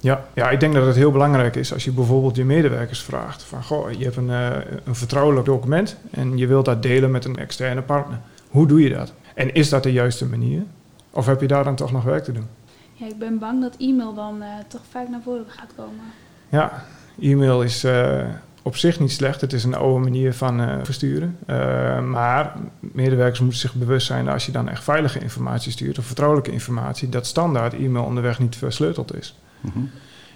Ja, 0.00 0.24
ja, 0.34 0.50
ik 0.50 0.60
denk 0.60 0.74
dat 0.74 0.86
het 0.86 0.96
heel 0.96 1.10
belangrijk 1.12 1.56
is 1.56 1.72
als 1.72 1.84
je 1.84 1.92
bijvoorbeeld 1.92 2.36
je 2.36 2.44
medewerkers 2.44 3.02
vraagt 3.02 3.42
van 3.42 3.62
goh, 3.64 3.92
je 3.92 4.04
hebt 4.04 4.16
een, 4.16 4.30
eh, 4.30 4.50
een 4.84 4.94
vertrouwelijk 4.94 5.46
document 5.46 5.96
en 6.10 6.36
je 6.38 6.46
wilt 6.46 6.64
dat 6.64 6.82
delen 6.82 7.10
met 7.10 7.24
een 7.24 7.36
externe 7.36 7.82
partner. 7.82 8.18
Hoe 8.50 8.66
doe 8.66 8.82
je 8.82 8.88
dat? 8.88 9.12
En 9.34 9.54
is 9.54 9.68
dat 9.68 9.82
de 9.82 9.92
juiste 9.92 10.26
manier? 10.26 10.62
Of 11.10 11.26
heb 11.26 11.40
je 11.40 11.46
daar 11.46 11.64
dan 11.64 11.74
toch 11.74 11.92
nog 11.92 12.04
werk 12.04 12.24
te 12.24 12.32
doen? 12.32 12.46
Ja, 12.92 13.06
ik 13.06 13.18
ben 13.18 13.38
bang 13.38 13.60
dat 13.60 13.76
e-mail 13.78 14.14
dan 14.14 14.42
eh, 14.42 14.48
toch 14.68 14.80
vaak 14.90 15.08
naar 15.08 15.22
voren 15.22 15.44
gaat 15.48 15.70
komen. 15.76 16.04
Ja, 16.48 16.84
e-mail 17.20 17.62
is 17.62 17.84
eh, 17.84 18.24
op 18.66 18.76
zich 18.76 19.00
niet 19.00 19.12
slecht. 19.12 19.40
Het 19.40 19.52
is 19.52 19.64
een 19.64 19.74
oude 19.74 20.04
manier 20.04 20.34
van 20.34 20.60
eh, 20.60 20.78
versturen. 20.82 21.36
Eh, 21.46 21.56
maar 22.00 22.56
medewerkers 22.80 23.40
moeten 23.40 23.58
zich 23.58 23.74
bewust 23.74 24.06
zijn 24.06 24.24
dat 24.24 24.34
als 24.34 24.46
je 24.46 24.52
dan 24.52 24.68
echt 24.68 24.84
veilige 24.84 25.18
informatie 25.18 25.72
stuurt 25.72 25.98
of 25.98 26.04
vertrouwelijke 26.04 26.50
informatie, 26.50 27.08
dat 27.08 27.26
standaard 27.26 27.74
e-mail 27.74 28.04
onderweg 28.04 28.38
niet 28.38 28.56
versleuteld 28.56 29.16
is. 29.16 29.38
Mhm. 29.60 29.78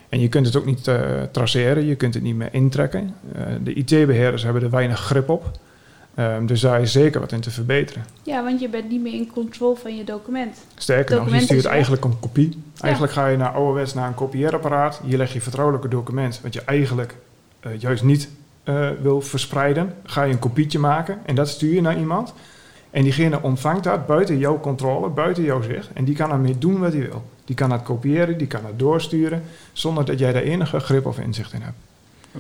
En 0.09 0.21
je 0.21 0.29
kunt 0.29 0.47
het 0.47 0.57
ook 0.57 0.65
niet 0.65 0.89
eh, 0.89 1.23
traceren, 1.33 1.85
je 1.85 1.95
kunt 1.95 2.15
het 2.15 2.23
niet 2.23 2.35
meer 2.35 2.49
intrekken. 2.53 3.15
Eh, 3.35 3.43
de 3.63 3.73
IT-beheerders 3.75 4.43
hebben 4.43 4.63
er 4.63 4.71
weinig 4.71 5.01
grip 5.01 5.29
op. 5.29 5.51
Ehm, 6.15 6.47
dus 6.47 6.61
daar 6.61 6.81
is 6.81 6.93
zeker 6.93 7.21
wat 7.21 7.33
in 7.33 7.41
te 7.41 7.51
verbeteren. 7.51 8.05
Ja, 8.23 8.45
want 8.45 8.61
je 8.61 8.69
bent 8.69 8.89
niet 8.89 9.01
meer 9.01 9.15
in 9.15 9.31
control 9.33 9.75
van 9.75 9.97
je 9.97 10.05
document. 10.05 10.57
Sterker 10.75 11.17
nog, 11.17 11.35
je 11.35 11.41
stuurt 11.41 11.65
eigenlijk 11.65 12.05
een 12.05 12.21
kopie. 12.21 12.63
Eigenlijk 12.81 13.13
ga 13.13 13.27
je 13.27 13.37
naar 13.37 13.53
ouderwets 13.53 13.95
naar 13.95 14.07
een 14.07 14.15
kopieerapparaat. 14.15 15.01
Hier 15.05 15.17
leg 15.17 15.33
je 15.33 15.41
vertrouwelijke 15.41 15.89
document, 15.89 16.41
wat 16.43 16.55
je 16.55 16.63
eigenlijk 16.65 17.17
eh, 17.61 17.81
juist 17.81 18.03
niet 18.03 18.29
eh, 18.63 18.89
wil 19.03 19.21
verspreiden. 19.21 19.95
Ga 20.05 20.23
je 20.23 20.33
een 20.33 20.39
kopietje 20.39 20.79
maken 20.79 21.19
en 21.27 21.35
dat 21.35 21.49
stuur 21.49 21.75
je 21.75 21.81
naar 21.81 21.99
iemand. 21.99 22.35
En 22.91 23.03
diegene 23.03 23.43
ontvangt 23.43 23.85
dat 23.85 24.07
buiten 24.07 24.39
jouw 24.39 24.61
controle, 24.61 25.09
buiten 25.09 25.43
jouw 25.43 25.63
zicht. 25.63 25.89
En 25.93 26.05
die 26.05 26.15
kan 26.15 26.31
ermee 26.31 26.59
doen 26.59 26.79
wat 26.79 26.93
hij 26.93 27.03
wil. 27.03 27.25
Die 27.45 27.57
kan 27.57 27.73
het 27.73 27.83
kopiëren, 27.83 28.39
die 28.39 28.47
kan 28.47 28.65
het 28.65 28.79
doorsturen, 28.79 29.43
zonder 29.73 30.05
dat 30.05 30.19
jij 30.19 30.33
daar 30.33 30.43
enige 30.43 30.81
grip 30.81 31.07
of 31.07 31.19
inzicht 31.19 31.53
in 31.53 31.63
hebt. 31.63 31.77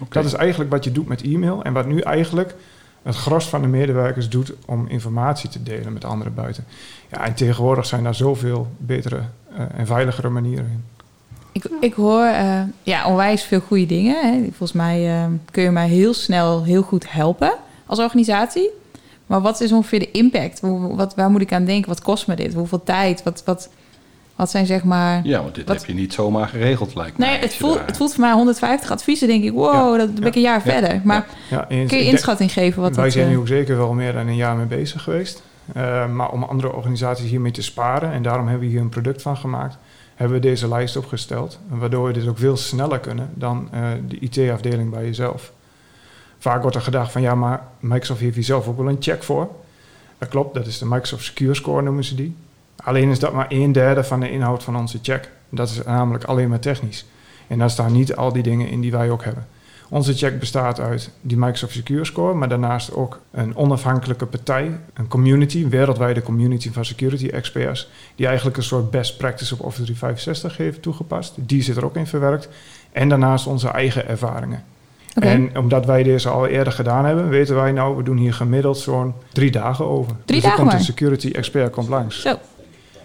Dat 0.08 0.24
is 0.24 0.32
eigenlijk 0.32 0.70
wat 0.70 0.84
je 0.84 0.92
doet 0.92 1.06
met 1.06 1.22
e-mail 1.22 1.62
en 1.62 1.72
wat 1.72 1.86
nu 1.86 2.00
eigenlijk 2.00 2.54
het 3.02 3.16
gros 3.16 3.48
van 3.48 3.62
de 3.62 3.68
medewerkers 3.68 4.28
doet 4.28 4.52
om 4.64 4.86
informatie 4.86 5.50
te 5.50 5.62
delen 5.62 5.92
met 5.92 6.04
anderen 6.04 6.34
buiten. 6.34 6.64
Ja, 7.10 7.24
en 7.24 7.34
tegenwoordig 7.34 7.86
zijn 7.86 8.02
daar 8.02 8.14
zoveel 8.14 8.68
betere 8.76 9.20
eh, 9.56 9.64
en 9.74 9.86
veiligere 9.86 10.28
manieren 10.28 10.66
in. 10.66 10.84
Ik, 11.64 11.70
ik 11.80 11.92
hoor 11.94 12.24
eh, 12.24 12.60
ja, 12.82 13.06
onwijs 13.06 13.42
veel 13.42 13.60
goede 13.60 13.86
dingen. 13.86 14.16
Hè. 14.32 14.42
Volgens 14.42 14.72
mij 14.72 15.08
eh, 15.08 15.24
kun 15.50 15.62
je 15.62 15.70
mij 15.70 15.88
heel 15.88 16.14
snel 16.14 16.64
heel 16.64 16.82
goed 16.82 17.12
helpen 17.12 17.52
als 17.86 17.98
organisatie. 17.98 18.70
Maar 19.26 19.40
wat 19.40 19.60
is 19.60 19.72
ongeveer 19.72 19.98
de 19.98 20.10
impact? 20.10 20.60
Hoe, 20.60 20.96
wat, 20.96 21.14
waar 21.14 21.30
moet 21.30 21.40
ik 21.40 21.52
aan 21.52 21.64
denken? 21.64 21.88
Wat 21.88 22.02
kost 22.02 22.26
me 22.26 22.34
dit? 22.36 22.54
Hoeveel 22.54 22.82
tijd? 22.82 23.22
Wat, 23.22 23.42
wat, 23.44 23.68
wat 24.36 24.50
zijn 24.50 24.66
zeg 24.66 24.84
maar... 24.84 25.20
Ja, 25.24 25.42
want 25.42 25.54
dit 25.54 25.68
Wat- 25.68 25.76
heb 25.76 25.86
je 25.86 25.94
niet 25.94 26.12
zomaar 26.12 26.48
geregeld, 26.48 26.94
lijkt 26.94 27.18
mij. 27.18 27.28
Nee, 27.28 27.38
het 27.38 27.54
voelt, 27.54 27.74
daar- 27.76 27.86
het 27.86 27.96
voelt 27.96 28.10
voor 28.14 28.20
mij 28.24 28.32
150 28.32 28.90
adviezen. 28.90 29.28
denk 29.28 29.44
ik, 29.44 29.52
wow, 29.52 29.74
Ja, 29.92 29.96
dat 29.98 30.14
ben 30.14 30.22
ja, 30.22 30.28
ik 30.28 30.34
een 30.34 30.40
jaar 30.40 30.62
ja, 30.64 30.72
verder. 30.72 31.00
Maar 31.04 31.26
kun 31.48 31.76
je 31.78 31.86
denk- 31.86 31.90
inschatting 31.90 32.52
geven 32.52 32.82
wat 32.82 32.94
Wij 32.94 33.04
dat... 33.04 33.12
zijn 33.12 33.24
eh, 33.26 33.30
nu 33.30 33.38
ook 33.38 33.46
zeker 33.48 33.76
wel 33.76 33.92
meer 33.92 34.12
dan 34.12 34.26
een 34.26 34.36
jaar 34.36 34.56
mee 34.56 34.66
bezig 34.66 35.02
geweest. 35.02 35.42
Eh, 35.74 36.06
maar 36.08 36.30
om 36.30 36.42
andere 36.42 36.72
organisaties 36.72 37.30
hiermee 37.30 37.52
te 37.52 37.62
sparen, 37.62 38.12
en 38.12 38.22
daarom 38.22 38.48
hebben 38.48 38.66
we 38.66 38.72
hier 38.72 38.80
een 38.82 38.88
product 38.88 39.22
van 39.22 39.36
gemaakt, 39.36 39.76
hebben 40.20 40.40
we 40.40 40.48
deze 40.48 40.68
lijst 40.68 40.96
opgesteld. 40.96 41.58
Waardoor 41.68 42.06
we 42.06 42.12
dus 42.12 42.26
ook 42.26 42.38
veel 42.38 42.56
sneller 42.56 42.98
kunnen 42.98 43.30
dan 43.34 43.68
eh, 43.72 43.88
de 44.08 44.18
IT-afdeling 44.18 44.90
bij 44.90 45.04
jezelf. 45.04 45.52
Vaak 46.38 46.62
wordt 46.62 46.76
er 46.76 46.82
gedacht 46.82 47.12
van 47.12 47.22
ja, 47.22 47.34
maar 47.34 47.66
Microsoft 47.78 48.20
heeft 48.20 48.34
hier 48.34 48.44
zelf 48.44 48.68
ook 48.68 48.76
wel 48.76 48.88
een 48.88 48.96
check 49.00 49.22
voor. 49.22 49.48
Dat 50.18 50.28
klopt, 50.28 50.54
dat 50.54 50.66
is 50.66 50.78
de 50.78 50.86
Microsoft 50.86 51.24
Secure 51.24 51.54
Score 51.54 51.82
noemen 51.82 52.04
ze 52.04 52.14
die. 52.14 52.36
Alleen 52.76 53.10
is 53.10 53.18
dat 53.18 53.32
maar 53.32 53.46
een 53.48 53.72
derde 53.72 54.04
van 54.04 54.20
de 54.20 54.30
inhoud 54.30 54.62
van 54.62 54.76
onze 54.76 54.98
check. 55.02 55.30
Dat 55.48 55.68
is 55.68 55.82
namelijk 55.82 56.24
alleen 56.24 56.48
maar 56.48 56.60
technisch. 56.60 57.04
En 57.46 57.58
daar 57.58 57.70
staan 57.70 57.92
niet 57.92 58.16
al 58.16 58.32
die 58.32 58.42
dingen 58.42 58.68
in 58.68 58.80
die 58.80 58.90
wij 58.90 59.10
ook 59.10 59.24
hebben. 59.24 59.46
Onze 59.92 60.14
check 60.14 60.38
bestaat 60.38 60.80
uit 60.80 61.10
die 61.20 61.36
Microsoft 61.36 61.72
Secure 61.72 62.04
Score, 62.04 62.34
maar 62.34 62.48
daarnaast 62.48 62.94
ook 62.94 63.20
een 63.30 63.56
onafhankelijke 63.56 64.26
partij, 64.26 64.80
een 64.94 65.08
community, 65.08 65.62
een 65.62 65.70
wereldwijde 65.70 66.22
community 66.22 66.72
van 66.72 66.84
security 66.84 67.26
experts, 67.26 67.90
die 68.14 68.26
eigenlijk 68.26 68.56
een 68.56 68.62
soort 68.62 68.90
best 68.90 69.16
practice 69.16 69.54
op 69.54 69.60
Office 69.60 69.82
365 69.82 70.56
heeft 70.56 70.82
toegepast. 70.82 71.34
Die 71.36 71.62
zit 71.62 71.76
er 71.76 71.84
ook 71.84 71.96
in 71.96 72.06
verwerkt. 72.06 72.48
En 72.92 73.08
daarnaast 73.08 73.46
onze 73.46 73.68
eigen 73.68 74.08
ervaringen. 74.08 74.64
En 75.14 75.58
omdat 75.58 75.86
wij 75.86 76.02
deze 76.02 76.28
al 76.28 76.46
eerder 76.46 76.72
gedaan 76.72 77.04
hebben, 77.04 77.28
weten 77.28 77.54
wij 77.54 77.72
nou, 77.72 77.96
we 77.96 78.02
doen 78.02 78.16
hier 78.16 78.34
gemiddeld 78.34 78.78
zo'n 78.78 79.14
drie 79.32 79.50
dagen 79.50 79.84
over. 79.84 80.12
Drie 80.12 80.24
dus 80.24 80.42
dagen 80.42 80.56
komt 80.56 80.70
maar? 80.70 80.78
een 80.78 80.84
security 80.84 81.30
expert 81.30 81.72
komt 81.72 81.88
langs. 81.88 82.20
Zo. 82.20 82.38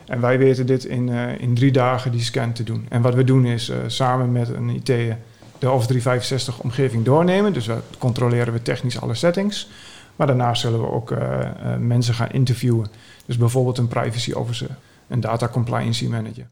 En 0.06 0.22
wij 0.22 0.38
weten 0.38 0.66
dit 0.66 0.84
in, 0.84 1.10
eh, 1.10 1.40
in 1.40 1.56
drie 1.56 1.72
dagen 1.72 2.12
die 2.12 2.22
scan 2.22 2.54
te 2.54 2.64
doen. 2.64 2.86
En 2.90 3.02
wat 3.02 3.14
we 3.14 3.24
doen 3.24 3.46
is 3.46 3.70
eh, 3.70 3.78
samen 3.88 4.32
met 4.32 4.50
een 4.50 4.70
IT 4.70 5.16
de 5.60 5.70
Office 5.70 5.88
365 5.88 6.60
omgeving 6.60 7.06
doornemen. 7.06 7.54
Dus 7.54 7.66
we 7.66 7.78
controleren 7.98 8.54
we 8.54 8.62
technisch 8.62 9.02
alle 9.02 9.16
settings. 9.16 9.70
Maar 10.16 10.28
daarnaast 10.28 10.62
zullen 10.62 10.82
we 10.82 10.92
ook 10.92 11.12
eh, 11.12 11.42
eh, 11.42 11.80
mensen 11.80 12.14
gaan 12.14 12.32
interviewen. 12.32 12.88
Dus 13.26 13.38
bijvoorbeeld 13.38 13.78
een 13.78 13.88
privacy 13.88 14.32
officer, 14.32 14.70
een 15.08 15.20
data 15.20 15.48
compliancy 15.48 16.08
manager. 16.08 16.48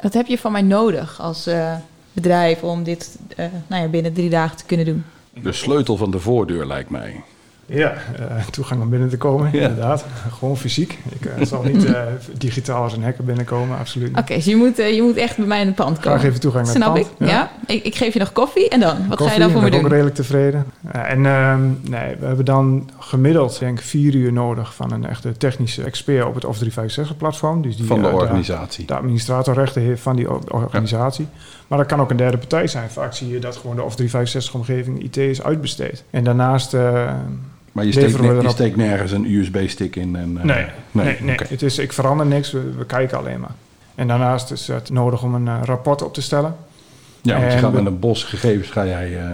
Wat 0.00 0.14
heb 0.14 0.26
je 0.26 0.38
van 0.38 0.52
mij 0.52 0.62
nodig 0.62 1.20
als 1.20 1.46
eh, 1.46 1.74
bedrijf 2.12 2.62
om 2.62 2.82
dit 2.82 3.18
eh, 3.36 3.46
nou 3.66 3.82
ja, 3.82 3.88
binnen 3.88 4.12
drie 4.12 4.30
dagen 4.30 4.56
te 4.56 4.64
kunnen 4.64 4.86
doen? 4.86 5.04
De 5.42 5.52
sleutel 5.52 5.96
van 5.96 6.10
de 6.10 6.18
voordeur 6.18 6.66
lijkt 6.66 6.90
mij. 6.90 7.22
Ja, 7.72 7.92
eh, 8.18 8.46
toegang 8.50 8.82
om 8.82 8.90
binnen 8.90 9.08
te 9.08 9.16
komen, 9.16 9.50
Ja. 9.52 9.60
inderdaad. 9.60 10.04
Gewoon 10.38 10.56
fysiek. 10.56 10.98
Ik 11.20 11.24
eh, 11.24 11.46
zal 11.46 11.62
niet 11.62 11.84
eh, 11.94 12.02
digitaal 12.38 12.82
als 12.82 12.92
een 12.92 13.02
hacker 13.02 13.24
binnenkomen, 13.24 13.78
absoluut. 13.78 14.18
Oké, 14.18 14.34
dus 14.34 14.44
je 14.44 14.56
moet, 14.56 14.76
je 14.76 15.02
moet 15.02 15.16
echt 15.16 15.36
bij 15.36 15.46
mij 15.46 15.60
in 15.60 15.66
het 15.66 15.74
pand 15.76 15.98
komen. 15.98 16.18
Graag 16.18 16.28
even 16.28 16.40
toegang 16.40 16.64
naar 16.66 16.74
Snap 16.74 16.96
het 16.96 17.06
ik, 17.06 17.16
pand. 17.18 17.30
ja. 17.30 17.50
Ik, 17.66 17.84
ik 17.84 17.94
geef 17.94 18.12
je 18.12 18.18
nog 18.18 18.32
koffie 18.32 18.68
en 18.68 18.80
dan? 18.80 19.08
Wat 19.08 19.22
ga 19.22 19.32
je 19.32 19.38
daarvoor 19.38 19.60
ben 19.60 19.62
me 19.62 19.68
ik 19.68 19.74
ook 19.74 19.80
doen? 19.80 19.90
redelijk 19.90 20.14
tevreden. 20.14 20.64
En 20.92 21.26
ehm, 21.26 21.60
nee, 21.82 22.16
we 22.18 22.26
hebben 22.26 22.44
dan 22.44 22.90
gemiddeld 22.98 23.58
denk 23.58 23.78
ik 23.78 23.84
vier 23.84 24.14
uur 24.14 24.32
nodig 24.32 24.74
van 24.74 24.92
een 24.92 25.06
echte 25.06 25.36
technische 25.36 25.82
expert 25.82 26.26
op 26.26 26.34
het 26.34 26.44
Office 26.44 26.64
365 26.64 27.16
platform. 27.16 27.62
Dus 27.62 27.76
die, 27.76 27.86
Van 27.86 28.02
de 28.02 28.08
organisatie. 28.08 28.86
De, 28.86 28.92
de 28.92 28.98
administratorrechten 28.98 29.82
heeft 29.82 30.02
van 30.02 30.16
die 30.16 30.52
organisatie. 30.52 31.26
Maar 31.66 31.78
dat 31.78 31.86
kan 31.86 32.00
ook 32.00 32.10
een 32.10 32.16
derde 32.16 32.38
partij 32.38 32.66
zijn. 32.66 32.90
Vaak 32.90 33.14
zie 33.14 33.28
je 33.28 33.38
dat 33.38 33.56
gewoon 33.56 33.76
de 33.76 33.82
Office 33.82 33.96
365 33.96 34.54
omgeving 34.54 35.02
IT 35.02 35.16
is 35.16 35.42
uitbesteed. 35.42 36.04
En 36.10 36.24
daarnaast... 36.24 36.74
Maar 37.72 37.84
je 37.84 37.92
steekt, 37.92 38.12
we 38.16 38.22
ne- 38.22 38.28
je 38.32 38.38
erop. 38.38 38.50
steekt 38.50 38.76
nergens 38.76 39.12
een 39.12 39.24
USB-stick 39.32 39.96
in. 39.96 40.16
En, 40.16 40.38
eh, 40.38 40.44
Nee, 40.44 40.66
nee, 40.90 41.16
nee. 41.20 41.36
Het 41.48 41.62
is, 41.62 41.78
ik 41.78 41.92
verander 41.92 42.26
niks, 42.26 42.50
we, 42.50 42.70
we 42.78 42.84
kijken 42.86 43.18
alleen 43.18 43.40
maar. 43.40 43.54
En 43.94 44.08
daarnaast 44.08 44.50
is 44.50 44.66
het 44.66 44.90
nodig 44.90 45.22
om 45.22 45.34
een 45.34 45.48
eh, 45.48 45.60
rapport 45.64 46.02
op 46.02 46.14
te 46.14 46.22
stellen. 46.22 46.56
Ja, 47.22 47.40
want 47.40 47.52
je 47.52 47.58
gaat 47.58 47.72
met 47.72 47.86
een 47.86 47.98
bos 47.98 48.24
gegevens 48.24 48.68
ga 48.70 48.86
jij 48.86 49.18
eh, 49.18 49.28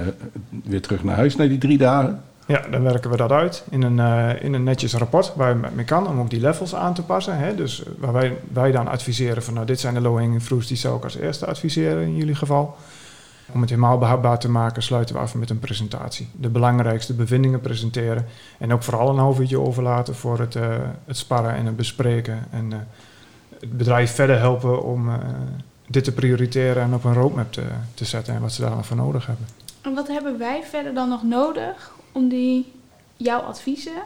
weer 0.64 0.80
terug 0.80 1.04
naar 1.04 1.16
huis 1.16 1.36
na 1.36 1.46
die 1.46 1.58
drie 1.58 1.78
dagen. 1.78 2.20
Ja, 2.46 2.62
dan 2.70 2.82
werken 2.82 3.10
we 3.10 3.16
dat 3.16 3.32
uit 3.32 3.64
in 3.70 3.82
een, 3.82 3.98
in 4.40 4.54
een 4.54 4.62
netjes 4.64 4.94
rapport 4.94 5.32
waar 5.36 5.48
je 5.48 5.60
mee 5.74 5.84
kan 5.84 6.08
om 6.08 6.20
ook 6.20 6.30
die 6.30 6.40
levels 6.40 6.74
aan 6.74 6.94
te 6.94 7.02
passen. 7.02 7.38
Hè? 7.38 7.54
Dus 7.54 7.82
waar 7.98 8.12
wij, 8.12 8.36
wij 8.52 8.70
dan 8.72 8.88
adviseren 8.88 9.42
van 9.42 9.54
nou 9.54 9.66
dit 9.66 9.80
zijn 9.80 9.94
de 9.94 10.00
low-hanging 10.00 10.42
fruits 10.42 10.66
die 10.66 10.76
zou 10.76 10.96
ik 10.96 11.04
als 11.04 11.16
eerste 11.16 11.46
adviseren 11.46 12.02
in 12.02 12.16
jullie 12.16 12.34
geval. 12.34 12.76
Om 13.52 13.60
het 13.60 13.70
helemaal 13.70 13.98
behapbaar 13.98 14.38
te 14.38 14.50
maken 14.50 14.82
sluiten 14.82 15.14
we 15.14 15.20
af 15.20 15.34
met 15.34 15.50
een 15.50 15.58
presentatie. 15.58 16.28
De 16.32 16.48
belangrijkste 16.48 17.14
bevindingen 17.14 17.60
presenteren 17.60 18.26
en 18.58 18.72
ook 18.72 18.82
vooral 18.82 19.08
een 19.08 19.18
half 19.18 19.38
uurtje 19.38 19.60
overlaten 19.60 20.14
voor 20.14 20.38
het, 20.38 20.56
eh, 20.56 20.76
het 21.04 21.16
sparren 21.16 21.54
en 21.54 21.66
het 21.66 21.76
bespreken. 21.76 22.46
En 22.50 22.72
eh, 22.72 22.78
het 23.60 23.76
bedrijf 23.76 24.14
verder 24.14 24.38
helpen 24.38 24.82
om 24.82 25.08
eh, 25.08 25.18
dit 25.86 26.04
te 26.04 26.12
prioriteren 26.12 26.82
en 26.82 26.94
op 26.94 27.04
een 27.04 27.14
roadmap 27.14 27.52
te, 27.52 27.62
te 27.94 28.04
zetten 28.04 28.34
en 28.34 28.40
wat 28.40 28.52
ze 28.52 28.60
daar 28.60 28.70
dan 28.70 28.84
voor 28.84 28.96
nodig 28.96 29.26
hebben. 29.26 29.46
En 29.80 29.94
wat 29.94 30.08
hebben 30.08 30.38
wij 30.38 30.62
verder 30.62 30.94
dan 30.94 31.08
nog 31.08 31.22
nodig 31.22 31.90
om 32.12 32.28
die, 32.28 32.72
jouw 33.16 33.40
adviezen 33.40 34.02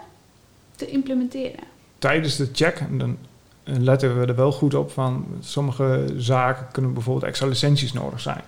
te 0.76 0.86
implementeren? 0.86 1.70
tijdens 2.00 2.36
de 2.36 2.48
check, 2.52 2.82
dan 2.90 3.16
letten 3.64 4.20
we 4.20 4.26
er 4.26 4.34
wel 4.34 4.52
goed 4.52 4.74
op 4.74 4.90
van 4.90 5.26
sommige 5.40 6.06
zaken 6.16 6.66
kunnen 6.72 6.92
bijvoorbeeld 6.92 7.26
extra 7.26 7.46
licenties 7.46 7.92
nodig 7.92 8.20
zijn. 8.20 8.42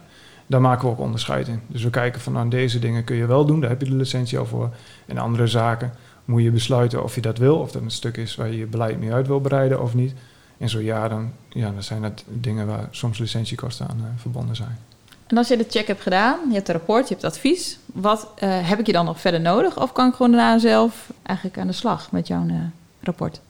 Daar 0.52 0.61
maken 0.61 0.85
we 0.85 0.90
ook 0.90 0.99
onderscheid 0.99 1.49
in. 1.49 1.61
Dus 1.66 1.82
we 1.82 1.90
kijken 1.90 2.21
van 2.21 2.32
nou, 2.32 2.49
deze 2.49 2.78
dingen 2.78 3.04
kun 3.04 3.16
je 3.16 3.26
wel 3.26 3.44
doen, 3.44 3.61
daar 3.61 3.71
heb 3.71 3.80
je 3.80 3.88
de 3.88 3.97
licentie 3.97 4.38
al 4.38 4.47
voor. 4.47 4.71
En 5.06 5.18
andere 5.18 5.47
zaken 5.47 5.92
moet 6.25 6.42
je 6.42 6.50
besluiten 6.50 7.02
of 7.02 7.14
je 7.14 7.21
dat 7.21 7.38
wil, 7.38 7.56
of 7.56 7.71
dat 7.71 7.82
een 7.82 7.90
stuk 7.90 8.16
is 8.16 8.35
waar 8.35 8.50
je 8.50 8.56
je 8.56 8.66
beleid 8.66 8.99
mee 8.99 9.12
uit 9.12 9.26
wil 9.26 9.40
breiden 9.40 9.82
of 9.82 9.94
niet. 9.94 10.14
En 10.59 10.68
zo 10.68 10.80
ja, 10.80 11.09
dan, 11.09 11.32
ja, 11.49 11.71
dan 11.71 11.82
zijn 11.82 12.02
dat 12.02 12.25
dingen 12.26 12.66
waar 12.66 12.88
soms 12.90 13.18
licentiekosten 13.18 13.88
aan 13.88 13.99
eh, 13.99 14.21
verbonden 14.21 14.56
zijn. 14.56 14.78
En 15.26 15.37
als 15.37 15.49
je 15.49 15.56
de 15.56 15.66
check 15.68 15.87
hebt 15.87 16.02
gedaan, 16.02 16.38
je 16.49 16.54
hebt 16.54 16.68
een 16.68 16.75
rapport, 16.75 17.09
je 17.09 17.14
hebt 17.14 17.26
advies. 17.26 17.78
Wat 17.87 18.28
eh, 18.37 18.68
heb 18.68 18.78
ik 18.78 18.87
je 18.87 18.92
dan 18.92 19.04
nog 19.04 19.21
verder 19.21 19.40
nodig? 19.40 19.80
Of 19.80 19.92
kan 19.92 20.09
ik 20.09 20.14
gewoon 20.14 20.32
daarna 20.32 20.59
zelf 20.59 21.12
eigenlijk 21.23 21.59
aan 21.59 21.66
de 21.66 21.73
slag 21.73 22.12
met 22.12 22.26
jouw 22.26 22.47
eh, 22.49 22.54
rapport? 23.00 23.40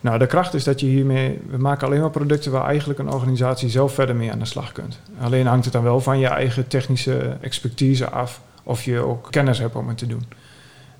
Nou, 0.00 0.18
de 0.18 0.26
kracht 0.26 0.54
is 0.54 0.64
dat 0.64 0.80
je 0.80 0.86
hiermee... 0.86 1.40
We 1.50 1.56
maken 1.56 1.86
alleen 1.86 2.00
maar 2.00 2.10
producten 2.10 2.52
waar 2.52 2.66
eigenlijk 2.66 2.98
een 2.98 3.12
organisatie 3.12 3.68
zelf 3.68 3.94
verder 3.94 4.16
mee 4.16 4.32
aan 4.32 4.38
de 4.38 4.44
slag 4.44 4.72
kunt. 4.72 5.00
Alleen 5.20 5.46
hangt 5.46 5.64
het 5.64 5.72
dan 5.72 5.82
wel 5.82 6.00
van 6.00 6.18
je 6.18 6.26
eigen 6.26 6.68
technische 6.68 7.36
expertise 7.40 8.10
af... 8.10 8.40
of 8.62 8.84
je 8.84 8.98
ook 8.98 9.26
kennis 9.30 9.58
hebt 9.58 9.74
om 9.74 9.88
het 9.88 9.98
te 9.98 10.06
doen. 10.06 10.22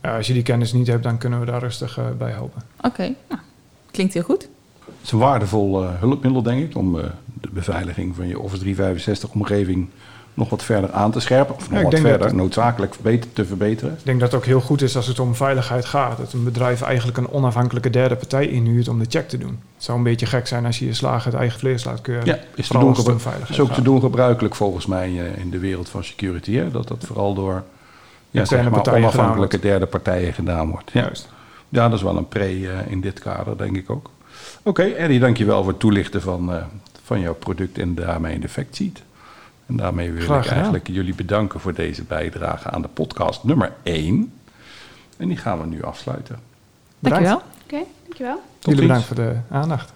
Uh, 0.02 0.14
als 0.14 0.26
je 0.26 0.32
die 0.32 0.42
kennis 0.42 0.72
niet 0.72 0.86
hebt, 0.86 1.02
dan 1.02 1.18
kunnen 1.18 1.40
we 1.40 1.46
daar 1.46 1.60
rustig 1.60 1.98
uh, 1.98 2.04
bij 2.18 2.30
helpen. 2.30 2.62
Oké, 2.76 2.86
okay. 2.86 3.16
nou, 3.28 3.40
klinkt 3.90 4.14
heel 4.14 4.22
goed. 4.22 4.48
Het 4.84 4.94
is 5.02 5.12
een 5.12 5.18
waardevol 5.18 5.82
uh, 5.82 5.90
hulpmiddel, 6.00 6.42
denk 6.42 6.68
ik... 6.68 6.76
om 6.76 6.96
uh, 6.96 7.04
de 7.40 7.48
beveiliging 7.52 8.16
van 8.16 8.28
je 8.28 8.38
Office 8.38 8.74
365-omgeving 8.74 9.86
nog 10.34 10.50
wat 10.50 10.64
verder 10.64 10.92
aan 10.92 11.10
te 11.10 11.20
scherpen. 11.20 11.54
Of 11.54 11.70
nog 11.70 11.78
ja, 11.78 11.84
wat 11.84 11.98
verder 11.98 12.18
dat, 12.18 12.32
noodzakelijk 12.32 12.94
verbeter, 12.94 13.32
te 13.32 13.44
verbeteren. 13.44 13.92
Ik 13.98 14.04
denk 14.04 14.20
dat 14.20 14.32
het 14.32 14.40
ook 14.40 14.46
heel 14.46 14.60
goed 14.60 14.82
is 14.82 14.96
als 14.96 15.06
het 15.06 15.18
om 15.18 15.34
veiligheid 15.34 15.84
gaat. 15.84 16.16
Dat 16.16 16.32
een 16.32 16.44
bedrijf 16.44 16.82
eigenlijk 16.82 17.18
een 17.18 17.30
onafhankelijke 17.30 17.90
derde 17.90 18.16
partij 18.16 18.46
inhuurt 18.46 18.88
om 18.88 18.98
de 18.98 19.06
check 19.08 19.28
te 19.28 19.38
doen. 19.38 19.58
Het 19.74 19.84
zou 19.84 19.98
een 19.98 20.04
beetje 20.04 20.26
gek 20.26 20.46
zijn 20.46 20.66
als 20.66 20.78
je 20.78 20.86
je 20.86 20.94
slagen 20.94 21.30
het 21.30 21.40
eigen 21.40 21.58
vlees 21.58 21.84
laat 21.84 22.00
keuren. 22.00 22.26
Ja, 22.26 22.38
is, 22.54 22.68
te 22.68 22.78
doen, 22.78 22.96
is 23.48 23.60
ook 23.60 23.66
gaat. 23.66 23.74
te 23.74 23.82
doen 23.82 24.00
gebruikelijk 24.00 24.54
volgens 24.54 24.86
mij 24.86 25.12
in 25.36 25.50
de 25.50 25.58
wereld 25.58 25.88
van 25.88 26.04
security. 26.04 26.52
Hè? 26.52 26.70
Dat 26.70 26.88
dat 26.88 27.04
vooral 27.06 27.34
door 27.34 27.62
ja, 28.30 28.44
zeg 28.44 28.70
maar, 28.70 28.94
onafhankelijke 28.94 29.58
derde 29.58 29.86
partijen 29.86 30.32
gedaan 30.32 30.70
wordt. 30.70 30.90
Ja. 30.92 31.00
Juist. 31.00 31.28
ja, 31.68 31.88
dat 31.88 31.98
is 31.98 32.04
wel 32.04 32.16
een 32.16 32.28
pre 32.28 32.58
uh, 32.58 32.70
in 32.86 33.00
dit 33.00 33.18
kader, 33.18 33.58
denk 33.58 33.76
ik 33.76 33.90
ook. 33.90 34.10
Oké, 34.62 34.68
okay, 34.68 34.92
Eddie, 34.92 35.20
dankjewel 35.20 35.62
voor 35.62 35.70
het 35.70 35.80
toelichten 35.80 36.22
van, 36.22 36.54
uh, 36.54 36.62
van 37.04 37.20
jouw 37.20 37.34
product 37.34 37.78
en 37.78 37.94
daarmee 37.94 38.34
een 38.34 38.42
effect 38.42 38.76
ziet. 38.76 39.02
En 39.70 39.76
daarmee 39.76 40.12
wil 40.12 40.22
Graag 40.22 40.44
ik 40.44 40.50
eigenlijk 40.50 40.88
jullie 40.88 41.14
bedanken 41.14 41.60
voor 41.60 41.74
deze 41.74 42.04
bijdrage 42.04 42.70
aan 42.70 42.82
de 42.82 42.88
podcast 42.88 43.44
nummer 43.44 43.72
1. 43.82 44.32
En 45.16 45.28
die 45.28 45.36
gaan 45.36 45.60
we 45.60 45.66
nu 45.66 45.82
afsluiten. 45.82 46.38
Dankjewel. 46.98 47.36
Oké, 47.36 47.44
okay, 47.64 47.86
dankjewel. 48.02 48.42
Jullie 48.60 48.80
bedankt 48.80 49.04
voor 49.04 49.16
de 49.16 49.36
aandacht. 49.50 49.92